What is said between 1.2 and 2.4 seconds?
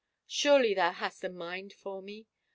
a mind for me?